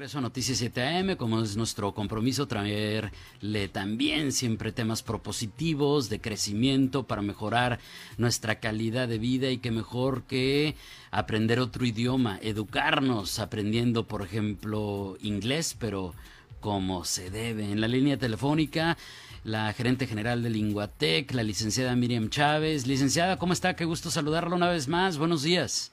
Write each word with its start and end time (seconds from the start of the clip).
Regreso 0.00 0.16
a 0.16 0.22
Noticias 0.22 0.56
7 0.56 0.82
AM, 0.82 1.16
como 1.16 1.42
es 1.42 1.58
nuestro 1.58 1.92
compromiso 1.92 2.48
traerle 2.48 3.68
también 3.70 4.32
siempre 4.32 4.72
temas 4.72 5.02
propositivos 5.02 6.08
de 6.08 6.22
crecimiento 6.22 7.02
para 7.02 7.20
mejorar 7.20 7.80
nuestra 8.16 8.60
calidad 8.60 9.08
de 9.08 9.18
vida 9.18 9.50
y 9.50 9.58
que 9.58 9.70
mejor 9.70 10.22
que 10.22 10.74
aprender 11.10 11.60
otro 11.60 11.84
idioma, 11.84 12.38
educarnos 12.40 13.40
aprendiendo, 13.40 14.08
por 14.08 14.22
ejemplo, 14.22 15.18
inglés, 15.20 15.76
pero 15.78 16.14
como 16.60 17.04
se 17.04 17.28
debe. 17.28 17.70
En 17.70 17.82
la 17.82 17.88
línea 17.88 18.16
telefónica, 18.16 18.96
la 19.44 19.70
gerente 19.74 20.06
general 20.06 20.42
de 20.42 20.48
Linguatec, 20.48 21.30
la 21.34 21.42
licenciada 21.42 21.94
Miriam 21.94 22.30
Chávez. 22.30 22.86
Licenciada, 22.86 23.36
¿cómo 23.36 23.52
está? 23.52 23.76
Qué 23.76 23.84
gusto 23.84 24.10
saludarla 24.10 24.56
una 24.56 24.70
vez 24.70 24.88
más. 24.88 25.18
Buenos 25.18 25.42
días. 25.42 25.92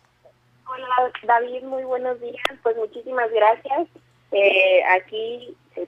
David, 1.24 1.64
muy 1.64 1.84
buenos 1.84 2.20
días. 2.20 2.44
Pues 2.64 2.76
muchísimas 2.78 3.32
gracias. 3.32 3.88
Eh, 4.32 4.82
aquí 4.90 5.56
eh, 5.76 5.88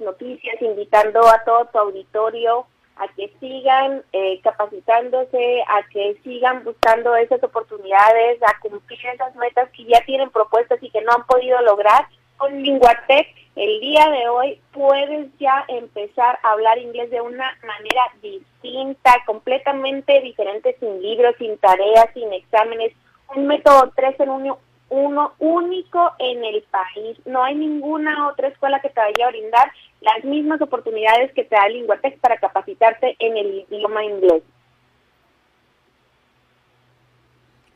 noticias, 0.00 0.62
invitando 0.62 1.26
a 1.26 1.42
todo 1.44 1.64
tu 1.66 1.78
auditorio 1.78 2.66
a 2.96 3.06
que 3.14 3.32
sigan 3.40 4.02
eh, 4.12 4.40
capacitándose, 4.42 5.62
a 5.68 5.82
que 5.88 6.16
sigan 6.24 6.64
buscando 6.64 7.14
esas 7.16 7.42
oportunidades, 7.42 8.42
a 8.42 8.58
cumplir 8.60 8.98
esas 9.06 9.34
metas 9.36 9.70
que 9.70 9.84
ya 9.84 10.04
tienen 10.04 10.30
propuestas 10.30 10.82
y 10.82 10.90
que 10.90 11.00
no 11.02 11.12
han 11.12 11.24
podido 11.24 11.60
lograr. 11.62 12.06
Con 12.36 12.62
Linguatec, 12.62 13.28
el 13.56 13.80
día 13.80 14.08
de 14.10 14.28
hoy 14.28 14.60
puedes 14.72 15.28
ya 15.38 15.64
empezar 15.68 16.38
a 16.42 16.52
hablar 16.52 16.78
inglés 16.78 17.10
de 17.10 17.20
una 17.20 17.56
manera 17.64 18.02
distinta, 18.22 19.16
completamente 19.26 20.20
diferente, 20.20 20.76
sin 20.78 21.00
libros, 21.02 21.34
sin 21.38 21.56
tareas, 21.58 22.06
sin 22.14 22.32
exámenes. 22.32 22.92
Un 23.34 23.46
método 23.46 23.92
3 23.94 24.20
en 24.20 24.30
1 24.30 24.58
uno 24.90 25.34
único 25.38 26.12
en 26.18 26.44
el 26.44 26.62
país. 26.70 27.18
No 27.26 27.42
hay 27.42 27.54
ninguna 27.54 28.28
otra 28.28 28.48
escuela 28.48 28.80
que 28.80 28.88
te 28.88 29.00
vaya 29.00 29.26
a 29.26 29.30
brindar 29.30 29.70
las 30.00 30.24
mismas 30.24 30.60
oportunidades 30.62 31.32
que 31.34 31.44
te 31.44 31.56
da 31.56 31.68
Linguatex 31.68 32.18
para 32.20 32.38
capacitarte 32.38 33.16
en 33.18 33.36
el 33.36 33.66
idioma 33.70 34.04
inglés. 34.04 34.42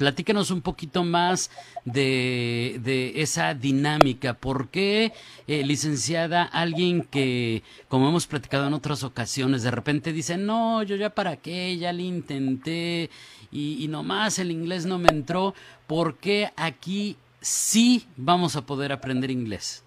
Platícanos 0.03 0.51
un 0.51 0.63
poquito 0.63 1.05
más 1.05 1.49
de, 1.85 3.13
esa 3.15 3.55
dinámica. 3.55 4.35
¿Por 4.35 4.69
qué, 4.69 5.13
eh, 5.47 5.63
licenciada, 5.63 6.43
alguien 6.43 7.05
que, 7.05 7.63
como 7.87 8.09
hemos 8.09 8.27
platicado 8.27 8.67
en 8.67 8.75
otras 8.75 9.05
ocasiones, 9.05 9.63
de 9.63 9.71
repente 9.71 10.13
dice, 10.13 10.37
no, 10.37 10.83
yo 10.83 10.97
ya 10.97 11.11
para 11.11 11.37
qué, 11.37 11.77
ya 11.77 11.93
le 11.93 12.03
intenté 12.03 13.11
y, 13.53 13.87
nomás 13.89 14.41
el 14.41 14.51
inglés 14.51 14.87
no 14.87 14.99
me 14.99 15.07
entró? 15.09 15.55
¿Por 15.87 16.17
qué 16.17 16.51
aquí 16.57 17.17
sí 17.41 18.09
vamos 18.17 18.57
a 18.57 18.63
poder 18.63 18.91
aprender 18.91 19.31
inglés? 19.31 19.85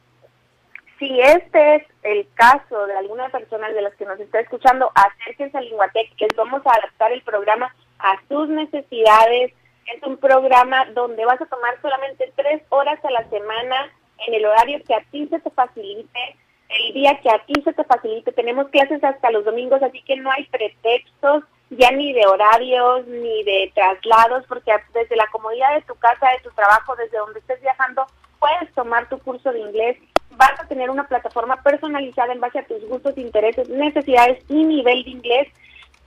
Si 0.97 1.19
este 1.19 1.75
es 1.75 1.83
el 2.03 2.25
caso 2.35 2.87
de 2.87 2.95
alguna 2.95 3.27
persona 3.27 3.67
de 3.67 3.81
las 3.81 3.93
que 3.95 4.05
nos 4.05 4.17
está 4.21 4.39
escuchando, 4.39 4.93
acérquense 4.95 5.57
a 5.57 5.59
Linguatec, 5.59 6.15
que 6.15 6.27
vamos 6.37 6.65
a 6.65 6.69
adaptar 6.69 7.11
el 7.11 7.21
programa 7.21 7.75
a 7.99 8.17
sus 8.29 8.47
necesidades, 8.47 9.51
es 9.85 10.03
un 10.03 10.17
programa 10.17 10.85
donde 10.93 11.25
vas 11.25 11.41
a 11.41 11.45
tomar 11.45 11.79
solamente 11.81 12.31
tres 12.35 12.61
horas 12.69 13.03
a 13.03 13.11
la 13.11 13.27
semana 13.29 13.91
en 14.27 14.33
el 14.33 14.45
horario 14.45 14.81
que 14.85 14.95
a 14.95 15.03
ti 15.11 15.27
se 15.27 15.39
te 15.39 15.49
facilite, 15.51 16.35
el 16.69 16.93
día 16.93 17.19
que 17.21 17.29
a 17.29 17.39
ti 17.45 17.53
se 17.63 17.73
te 17.73 17.83
facilite. 17.83 18.31
Tenemos 18.31 18.69
clases 18.69 19.03
hasta 19.03 19.31
los 19.31 19.45
domingos, 19.45 19.83
así 19.83 20.01
que 20.01 20.15
no 20.17 20.31
hay 20.31 20.45
pretextos 20.45 21.43
ya 21.69 21.91
ni 21.91 22.13
de 22.13 22.25
horarios 22.27 23.07
ni 23.07 23.43
de 23.43 23.71
traslados, 23.73 24.45
porque 24.47 24.71
desde 24.93 25.15
la 25.15 25.27
comodidad 25.27 25.73
de 25.75 25.81
tu 25.81 25.95
casa, 25.95 26.29
de 26.31 26.43
tu 26.43 26.51
trabajo, 26.51 26.95
desde 26.95 27.17
donde 27.17 27.39
estés 27.39 27.61
viajando, 27.61 28.05
puedes 28.39 28.73
tomar 28.73 29.09
tu 29.09 29.19
curso 29.19 29.51
de 29.51 29.59
inglés. 29.59 29.97
Vas 30.31 30.59
a 30.59 30.67
tener 30.67 30.89
una 30.89 31.07
plataforma 31.07 31.61
personalizada 31.63 32.33
en 32.33 32.41
base 32.41 32.59
a 32.59 32.65
tus 32.65 32.83
gustos, 32.87 33.17
intereses, 33.17 33.69
necesidades 33.69 34.43
y 34.49 34.63
nivel 34.63 35.03
de 35.03 35.09
inglés 35.11 35.47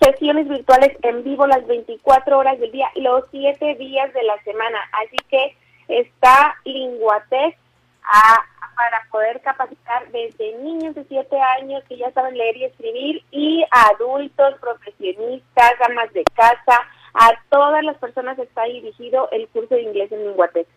sesiones 0.00 0.48
virtuales 0.48 0.96
en 1.02 1.24
vivo 1.24 1.46
las 1.46 1.66
24 1.66 2.38
horas 2.38 2.58
del 2.58 2.70
día, 2.72 2.88
los 2.96 3.24
7 3.30 3.74
días 3.76 4.12
de 4.12 4.22
la 4.22 4.40
semana. 4.42 4.78
Así 4.92 5.16
que 5.28 5.56
está 5.88 6.56
Linguatec 6.64 7.56
para 8.76 9.02
poder 9.10 9.40
capacitar 9.40 10.08
desde 10.12 10.56
niños 10.58 10.94
de 10.94 11.04
7 11.04 11.36
años 11.60 11.82
que 11.88 11.96
ya 11.96 12.12
saben 12.12 12.38
leer 12.38 12.56
y 12.56 12.64
escribir 12.64 13.24
y 13.30 13.64
adultos, 13.70 14.54
profesionistas, 14.60 15.72
amas 15.88 16.12
de 16.12 16.24
casa, 16.34 16.86
a 17.14 17.32
todas 17.50 17.82
las 17.82 17.96
personas 17.98 18.38
está 18.38 18.64
dirigido 18.64 19.28
el 19.32 19.48
curso 19.48 19.74
de 19.74 19.82
inglés 19.82 20.12
en 20.12 20.24
Linguatec. 20.28 20.68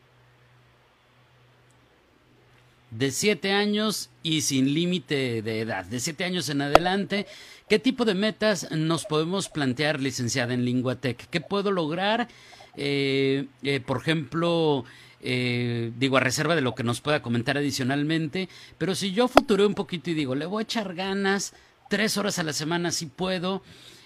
De 2.91 3.09
7 3.11 3.51
años 3.51 4.09
y 4.21 4.41
sin 4.41 4.73
límite 4.73 5.41
de 5.41 5.61
edad, 5.61 5.85
de 5.85 5.99
7 5.99 6.23
años 6.23 6.49
en 6.49 6.61
adelante, 6.61 7.25
¿Qué 7.71 7.79
tipo 7.79 8.03
de 8.03 8.15
metas 8.15 8.69
nos 8.71 9.05
podemos 9.05 9.47
plantear, 9.47 10.01
licenciada 10.01 10.53
en 10.53 10.65
Linguatec? 10.65 11.29
¿Qué 11.29 11.39
puedo 11.39 11.71
lograr? 11.71 12.27
Eh, 12.75 13.45
eh, 13.63 13.79
por 13.79 14.01
ejemplo, 14.01 14.83
eh, 15.21 15.93
digo, 15.95 16.17
a 16.17 16.19
reserva 16.19 16.53
de 16.53 16.59
lo 16.59 16.75
que 16.75 16.83
nos 16.83 16.99
pueda 16.99 17.21
comentar 17.21 17.57
adicionalmente, 17.57 18.49
pero 18.77 18.93
si 18.93 19.13
yo 19.13 19.29
futureo 19.29 19.65
un 19.67 19.73
poquito 19.73 20.09
y 20.09 20.15
digo, 20.15 20.35
le 20.35 20.47
voy 20.47 20.59
a 20.59 20.63
echar 20.63 20.93
ganas, 20.93 21.55
tres 21.87 22.17
horas 22.17 22.39
a 22.39 22.43
la 22.43 22.51
semana 22.51 22.91
si 22.91 23.05
puedo, 23.05 23.61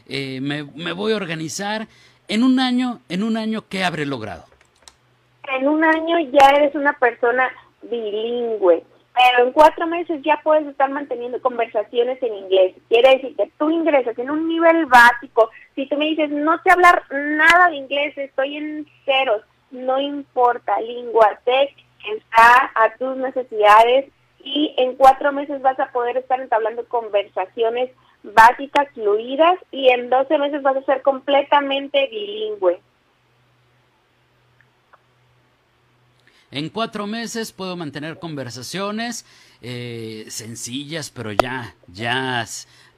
me, 0.08 0.40
me, 0.40 0.92
voy 0.92 1.14
a 1.14 1.16
organizar, 1.16 1.88
en 2.28 2.44
un 2.44 2.60
año, 2.60 3.00
en 3.10 3.24
un 3.24 3.36
año, 3.36 3.64
¿qué 3.68 3.84
habré 3.84 4.06
logrado? 4.06 4.46
En 5.60 5.68
un 5.68 5.84
año 5.84 6.20
ya 6.32 6.50
eres 6.56 6.76
una 6.76 6.94
persona 7.00 7.50
bilingüe 7.90 8.84
pero 9.16 9.46
en 9.46 9.54
cuatro 9.54 9.88
meses 9.88 10.22
ya 10.24 10.42
puedes 10.44 10.68
estar 10.68 10.90
manteniendo 10.90 11.42
conversaciones 11.42 12.22
en 12.22 12.36
inglés. 12.36 12.76
Quiere 12.90 13.16
decir 13.16 13.36
que 13.38 13.50
tú 13.58 13.70
ingresas 13.70 14.18
en 14.20 14.30
un 14.30 14.48
nivel 14.48 14.86
básico. 14.88 15.50
Si 15.74 15.88
tú 15.88 15.96
me 15.96 16.06
dices, 16.06 16.30
no 16.30 16.62
sé 16.62 16.70
hablar 16.70 17.04
nada 17.10 17.70
de 17.70 17.78
inglés, 17.78 18.18
estoy 18.18 18.58
en 18.58 18.86
ceros, 19.06 19.42
no 19.72 20.00
importa, 20.00 20.80
Linguatec 20.82 21.74
está 22.14 22.72
a 22.76 22.94
tus 22.98 23.16
necesidades 23.16 24.12
y 24.44 24.76
en 24.78 24.96
cuatro 24.96 25.32
meses 25.32 25.62
vas 25.62 25.80
a 25.80 25.92
poder 25.92 26.18
estar 26.18 26.40
entablando 26.40 26.86
conversaciones 26.88 27.92
básicas, 28.22 28.88
fluidas, 28.94 29.58
y 29.72 29.90
en 29.90 30.10
doce 30.10 30.38
meses 30.38 30.62
vas 30.62 30.78
a 30.78 30.84
ser 30.84 31.02
completamente 31.02 32.08
bilingüe. 32.08 32.80
En 36.56 36.70
cuatro 36.70 37.06
meses 37.06 37.52
puedo 37.52 37.76
mantener 37.76 38.18
conversaciones 38.18 39.26
eh, 39.62 40.26
sencillas, 40.30 41.10
pero 41.10 41.34
ya, 41.34 41.76
ya, 41.90 42.48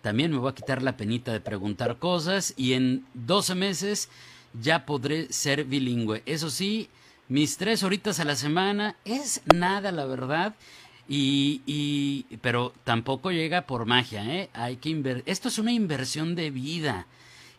también 0.04 0.30
me 0.30 0.38
voy 0.38 0.52
a 0.52 0.54
quitar 0.54 0.84
la 0.84 0.96
penita 0.96 1.34
de 1.34 1.40
preguntar 1.40 1.98
cosas 1.98 2.54
y 2.56 2.74
en 2.74 3.04
12 3.16 3.56
meses 3.56 4.10
ya 4.62 4.86
podré 4.86 5.34
ser 5.34 5.64
bilingüe. 5.64 6.22
Eso 6.28 6.52
sí, 6.52 6.88
mis 7.30 7.58
tres 7.58 7.82
horitas 7.82 8.20
a 8.20 8.26
la 8.26 8.36
semana 8.36 8.96
es 9.06 9.42
nada, 9.56 9.92
la 9.92 10.06
verdad. 10.06 10.54
Y, 11.10 11.64
y 11.66 12.38
pero 12.44 12.76
tampoco 12.84 13.32
llega 13.32 13.64
por 13.64 13.88
magia, 13.88 14.24
¿eh? 14.24 14.52
Hay 14.54 14.76
que 14.76 14.90
inver 14.90 15.24
Esto 15.26 15.48
es 15.48 15.58
una 15.58 15.72
inversión 15.72 16.36
de 16.36 16.52
vida 16.52 17.08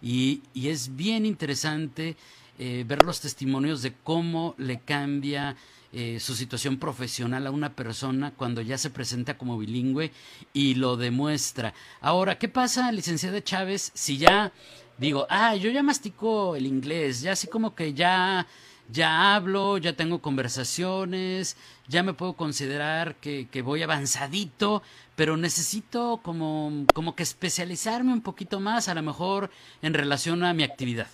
y, 0.00 0.42
y 0.54 0.68
es 0.68 0.94
bien 0.94 1.26
interesante 1.26 2.16
eh, 2.60 2.84
ver 2.86 3.02
los 3.02 3.20
testimonios 3.20 3.82
de 3.82 3.94
cómo 4.04 4.54
le 4.58 4.78
cambia 4.78 5.56
eh, 5.92 6.20
su 6.20 6.34
situación 6.34 6.78
profesional 6.78 7.46
a 7.46 7.50
una 7.50 7.74
persona 7.74 8.32
cuando 8.36 8.60
ya 8.60 8.76
se 8.76 8.90
presenta 8.90 9.38
como 9.38 9.58
bilingüe 9.58 10.12
y 10.52 10.74
lo 10.74 10.96
demuestra. 10.96 11.74
Ahora, 12.00 12.38
¿qué 12.38 12.48
pasa, 12.48 12.92
licenciada 12.92 13.42
Chávez, 13.42 13.90
si 13.94 14.18
ya 14.18 14.52
digo, 14.98 15.26
ah, 15.30 15.54
yo 15.56 15.70
ya 15.70 15.82
mastico 15.82 16.56
el 16.56 16.66
inglés, 16.66 17.22
ya 17.22 17.32
así 17.32 17.46
como 17.46 17.74
que 17.74 17.94
ya 17.94 18.46
ya 18.90 19.34
hablo, 19.34 19.78
ya 19.78 19.92
tengo 19.94 20.20
conversaciones, 20.20 21.56
ya 21.88 22.02
me 22.02 22.14
puedo 22.14 22.34
considerar 22.34 23.16
que, 23.16 23.48
que, 23.50 23.62
voy 23.62 23.82
avanzadito, 23.82 24.82
pero 25.14 25.36
necesito 25.36 26.20
como, 26.22 26.86
como 26.94 27.14
que 27.14 27.22
especializarme 27.22 28.12
un 28.12 28.22
poquito 28.22 28.60
más, 28.60 28.88
a 28.88 28.94
lo 28.94 29.02
mejor 29.02 29.50
en 29.82 29.94
relación 29.94 30.42
a 30.42 30.54
mi 30.54 30.62
actividad. 30.62 31.08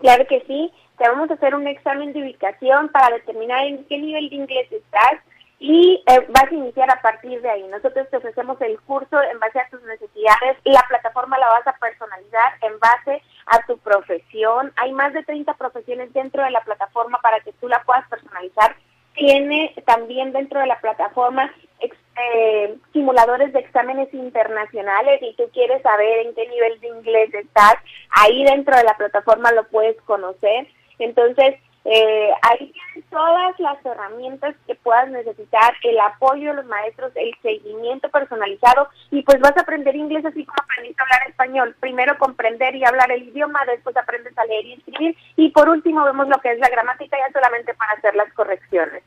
Claro 0.00 0.26
que 0.28 0.42
sí, 0.46 0.70
te 1.00 1.08
vamos 1.08 1.30
a 1.30 1.34
hacer 1.34 1.54
un 1.54 1.66
examen 1.66 2.12
de 2.12 2.20
ubicación 2.20 2.90
para 2.90 3.16
determinar 3.16 3.64
en 3.64 3.86
qué 3.86 3.96
nivel 3.96 4.28
de 4.28 4.36
inglés 4.36 4.70
estás 4.70 5.14
y 5.58 6.04
eh, 6.06 6.26
vas 6.28 6.52
a 6.52 6.54
iniciar 6.54 6.90
a 6.90 7.00
partir 7.00 7.40
de 7.40 7.48
ahí. 7.48 7.62
Nosotros 7.68 8.06
te 8.10 8.18
ofrecemos 8.18 8.60
el 8.60 8.78
curso 8.82 9.18
en 9.22 9.40
base 9.40 9.60
a 9.60 9.68
tus 9.70 9.82
necesidades, 9.84 10.58
la 10.64 10.84
plataforma 10.86 11.38
la 11.38 11.48
vas 11.48 11.66
a 11.66 11.72
personalizar 11.72 12.52
en 12.60 12.78
base 12.78 13.22
a 13.46 13.62
tu 13.66 13.78
profesión. 13.78 14.74
Hay 14.76 14.92
más 14.92 15.14
de 15.14 15.22
30 15.22 15.54
profesiones 15.54 16.12
dentro 16.12 16.44
de 16.44 16.50
la 16.50 16.60
plataforma 16.60 17.18
para 17.22 17.40
que 17.40 17.54
tú 17.54 17.66
la 17.66 17.82
puedas 17.84 18.06
personalizar. 18.10 18.76
Tiene 19.14 19.74
también 19.86 20.32
dentro 20.32 20.60
de 20.60 20.66
la 20.66 20.80
plataforma 20.80 21.50
eh, 21.80 22.76
simuladores 22.92 23.54
de 23.54 23.60
exámenes 23.60 24.12
internacionales 24.12 25.20
y 25.22 25.34
tú 25.34 25.44
quieres 25.54 25.80
saber 25.80 26.26
en 26.26 26.34
qué 26.34 26.46
nivel 26.46 26.78
de 26.80 26.88
inglés 26.88 27.32
estás, 27.32 27.76
ahí 28.10 28.44
dentro 28.44 28.76
de 28.76 28.84
la 28.84 28.98
plataforma 28.98 29.50
lo 29.52 29.64
puedes 29.68 29.98
conocer. 30.02 30.66
Entonces, 31.00 31.56
eh, 31.84 32.30
ahí 32.42 32.72
tienes 32.72 33.10
todas 33.10 33.58
las 33.58 33.84
herramientas 33.84 34.54
que 34.66 34.74
puedas 34.74 35.08
necesitar, 35.08 35.74
el 35.82 35.98
apoyo 35.98 36.50
de 36.50 36.56
los 36.56 36.66
maestros, 36.66 37.10
el 37.14 37.34
seguimiento 37.40 38.08
personalizado 38.10 38.88
y 39.10 39.22
pues 39.22 39.40
vas 39.40 39.56
a 39.56 39.62
aprender 39.62 39.96
inglés 39.96 40.24
así 40.24 40.44
como 40.44 40.62
aprendiste 40.62 41.02
a 41.02 41.04
hablar 41.04 41.28
español. 41.28 41.76
Primero 41.80 42.18
comprender 42.18 42.76
y 42.76 42.84
hablar 42.84 43.10
el 43.10 43.22
idioma, 43.22 43.64
después 43.66 43.96
aprendes 43.96 44.36
a 44.36 44.44
leer 44.44 44.66
y 44.66 44.72
escribir 44.74 45.16
y 45.36 45.48
por 45.50 45.68
último 45.70 46.04
vemos 46.04 46.28
lo 46.28 46.38
que 46.38 46.52
es 46.52 46.58
la 46.58 46.68
gramática 46.68 47.16
ya 47.16 47.32
solamente 47.32 47.72
para 47.74 47.92
hacer 47.92 48.14
las 48.14 48.32
correcciones 48.34 49.02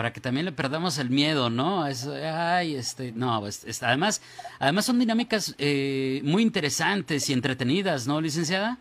para 0.00 0.14
que 0.14 0.20
también 0.22 0.46
le 0.46 0.52
perdamos 0.52 0.98
el 0.98 1.10
miedo, 1.10 1.50
¿no? 1.50 1.86
Eso, 1.86 2.14
ay, 2.14 2.74
este, 2.74 3.12
no, 3.12 3.34
además, 3.82 4.22
además 4.58 4.86
son 4.86 4.98
dinámicas 4.98 5.54
eh, 5.58 6.22
muy 6.24 6.42
interesantes 6.42 7.28
y 7.28 7.34
entretenidas, 7.34 8.06
¿no, 8.06 8.18
licenciada? 8.18 8.78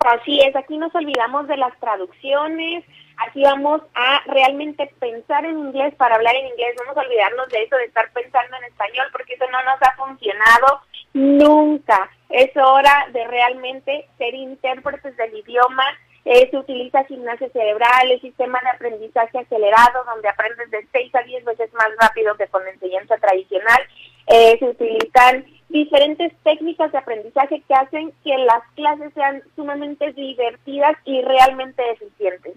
Así 0.00 0.40
es, 0.40 0.56
aquí 0.56 0.76
nos 0.76 0.92
olvidamos 0.92 1.46
de 1.46 1.56
las 1.56 1.78
traducciones, 1.78 2.84
aquí 3.18 3.44
vamos 3.44 3.82
a 3.94 4.22
realmente 4.26 4.92
pensar 4.98 5.44
en 5.44 5.56
inglés 5.56 5.94
para 5.94 6.16
hablar 6.16 6.34
en 6.34 6.48
inglés, 6.48 6.74
vamos 6.80 6.96
a 6.96 7.06
olvidarnos 7.06 7.48
de 7.50 7.62
eso 7.62 7.76
de 7.76 7.84
estar 7.84 8.10
pensando 8.12 8.56
en 8.56 8.64
español, 8.64 9.06
porque 9.12 9.34
eso 9.34 9.44
no 9.52 9.62
nos 9.62 9.80
ha 9.80 9.94
funcionado 9.94 10.80
nunca. 11.14 12.10
Es 12.28 12.50
hora 12.56 13.06
de 13.12 13.24
realmente 13.28 14.08
ser 14.18 14.34
intérpretes 14.34 15.16
del 15.16 15.32
idioma 15.32 15.84
eh, 16.24 16.48
se 16.50 16.56
utiliza 16.58 17.04
gimnasia 17.04 17.48
cerebral, 17.50 18.10
el 18.10 18.20
sistema 18.20 18.60
de 18.62 18.70
aprendizaje 18.70 19.38
acelerado, 19.38 20.04
donde 20.04 20.28
aprendes 20.28 20.70
de 20.70 20.86
6 20.92 21.14
a 21.14 21.22
10 21.22 21.44
veces 21.44 21.72
más 21.72 21.88
rápido 21.98 22.34
que 22.36 22.46
con 22.48 22.66
enseñanza 22.68 23.16
tradicional. 23.16 23.80
Eh, 24.26 24.56
se 24.58 24.66
utilizan 24.66 25.46
diferentes 25.70 26.32
técnicas 26.42 26.92
de 26.92 26.98
aprendizaje 26.98 27.62
que 27.66 27.74
hacen 27.74 28.12
que 28.22 28.36
las 28.38 28.62
clases 28.74 29.12
sean 29.14 29.42
sumamente 29.56 30.12
divertidas 30.12 30.96
y 31.04 31.22
realmente 31.22 31.82
eficientes. 31.90 32.54